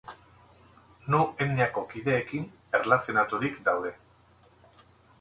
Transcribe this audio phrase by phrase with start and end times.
[1.15, 2.49] Nu etniako kideekin
[2.81, 3.97] erlazionaturik daude.